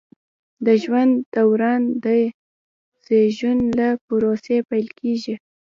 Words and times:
د 0.65 0.67
ژوند 0.83 1.13
دوران 1.35 1.81
د 2.05 2.07
زیږون 3.05 3.59
له 3.77 3.87
پروسې 4.05 4.57
پیل 4.69 4.87
کیږي. 4.99 5.35